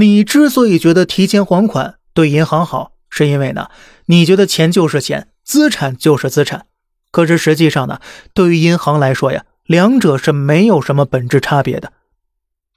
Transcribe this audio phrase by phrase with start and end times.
[0.00, 3.68] 你之所以觉得提前还款对银行好，是因为呢，
[4.06, 6.64] 你觉得钱就是钱，资产就是资产。
[7.10, 8.00] 可是实际上呢，
[8.32, 11.92] 对于银行来说呀，两者是没有什么本质差别的。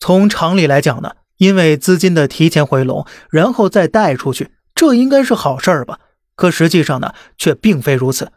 [0.02, 6.00] 从常理来讲呢，因为资金的提前回笼，然后再贷出去，这应该是好事儿吧？
[6.36, 8.34] 可实际上呢，却并非如此。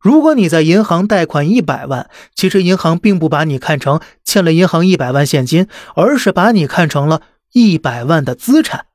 [0.00, 7.20] 如果你在银行贷款一百万，其实银行并不把你看成欠了银行一百万现金，而是把你看成了
[7.52, 8.86] 一百万的资产。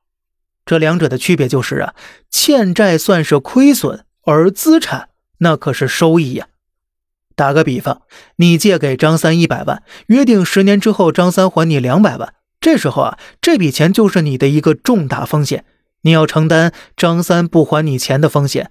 [0.64, 1.94] 这两者的区别就是啊，
[2.30, 6.48] 欠债算是亏损，而资产那可是收益呀。
[7.34, 8.02] 打个比方，
[8.36, 15.64] 你借给张三一百万，约定十年之后张三还你两百万，这时候啊，这笔钱就是你的一个重大风险，
[16.02, 18.70] 你要承担张三不还你钱的风险。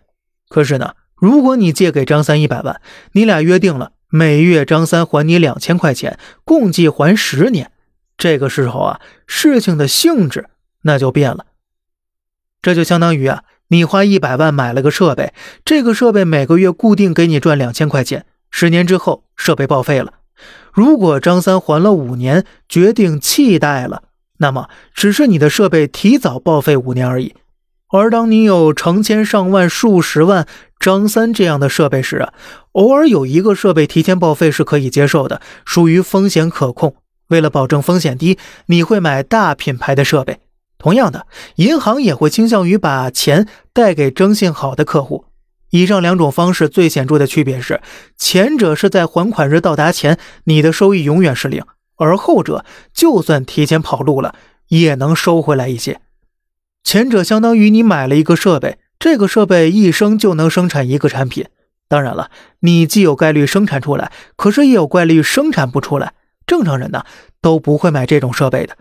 [0.49, 0.93] 可是呢？
[1.15, 2.79] 如果你借给张三一百万，
[3.13, 7.71] 你俩约定了每月张三还你两千块钱，共计还十年。
[8.17, 10.49] 这个时候啊，事情的性质
[10.81, 11.45] 那就变了。
[12.61, 18.25] 这就相当于啊，你花一百万买了个设备，这个设备每个月固定给你赚两千块钱。
[18.49, 20.13] 十年之后，设备报废了。
[20.71, 24.03] 如果张三还了五年，决定弃贷了，
[24.37, 27.35] 那么只是你的设备提早报废五年而已。
[27.89, 30.45] 而当你有成千上万、数十万
[30.79, 32.33] 张三这样的设备时啊，
[32.73, 36.95] 偶尔有一个设备提前报废是可以接受的，属于风险可控。
[37.27, 40.39] 为了保证风险低，你会买大品牌的设备。
[40.77, 41.25] 同样的，
[41.55, 45.25] 银行也会倾向于把钱贷给征信好的客户。
[45.71, 47.81] 以上两种方式最显著的区别是，
[48.17, 51.63] 前者是在还款日到达前，你的收益永远是零；
[51.97, 54.35] 而后者就算提前跑路了，
[54.69, 55.99] 也能收回来一些。
[56.83, 61.47] 前者相当于你买了一个设备，这个设备一生就能生产一个产品。
[61.89, 66.13] 当然了，你既有概率生产出来，可是也有概率生产不出来。
[66.47, 67.03] 正常人呢
[67.41, 68.75] 都不会买这种设备的。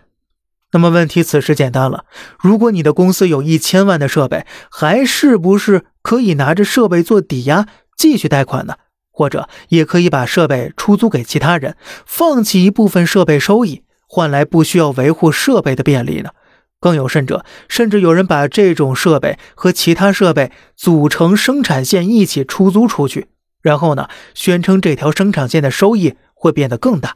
[0.71, 2.05] 那么问题此时简单了：
[2.39, 8.75] 如果你的公司有一千万的设备，还是不是可以拿着设备做抵押继续贷款呢？
[9.11, 11.75] 或者也可以把设备出租给其他人，
[12.05, 16.31] 放弃一部分设备收益，换来不需要维护设备的便利呢？
[16.79, 23.29] 更有甚者，甚至有人把这种设备和其他设备组成生产线一起出租出去，
[23.63, 27.15] 然后呢，宣称这条生产线的收益会变得更大。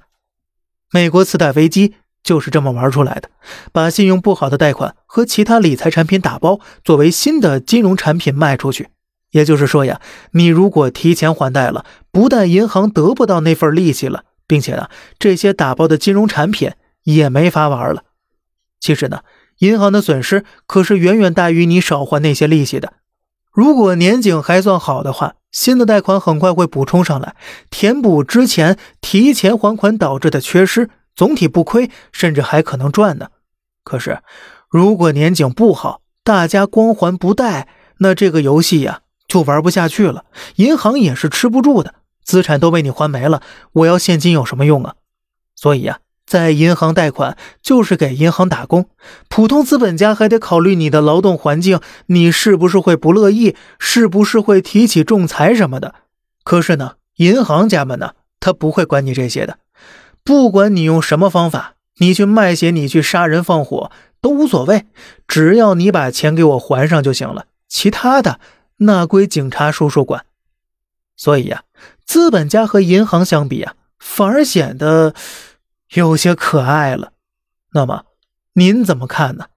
[0.91, 3.29] 美国次贷危机就是这么玩出来的，
[3.72, 8.90] 把信用不好的贷款和其他理财产品打包，作为新的金融产品卖出去。
[9.31, 16.72] 也就是说呀，你如果提前还贷了，不但银行得不到那份利息了，并且呢，这些打包的金融产品
[17.03, 18.03] 也没法玩了。
[18.79, 19.22] 其实呢。
[19.59, 22.94] 银行的损失可是远远大于你少还那些利息的。
[23.52, 27.36] 如果年景还算好的话，新的贷款很快会补充上来，
[27.70, 33.30] 填补之前提前还款导致的缺失，总体不亏，甚至还可能赚呢。
[33.84, 34.20] 可是，
[34.70, 37.68] 如果年景不好，大家光还不贷，
[38.00, 40.26] 那这个游戏呀就玩不下去了。
[40.56, 43.42] 银行也是吃不住的，资产都被你还没了，
[43.72, 44.96] 我要现金有什么用啊？
[45.56, 46.01] 所以呀。
[46.31, 48.86] 在银行贷款就是给银行打工，
[49.28, 55.94] 普通资本家还得考虑你的劳动环境，你是不是会不乐意，是不是会提起仲裁什么的。
[56.46, 59.58] 可是呢，银行家们呢，他不会管你这些的，
[60.24, 63.91] 不管你用什么方法，你去卖血，你去杀人放火
[64.22, 64.86] 都无所谓，
[65.28, 68.40] 只要你把钱给我还上就行了，其他的
[68.78, 70.24] 那归警察叔叔管。
[71.18, 71.64] 所以呀，
[72.06, 75.14] 资本家和银行相比啊，反而显得。
[75.94, 77.13] 有些可爱了，
[77.74, 78.06] 那么
[78.53, 79.47] 您怎么看呢？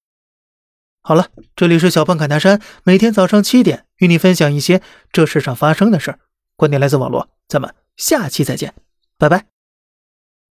[1.01, 6.19] 好了，这里是小胖侃大山，每天早上七点与你分享一些这世上发生的事儿，
[6.57, 8.75] 观点来自网络，咱们下期再见，
[9.19, 9.54] 拜拜。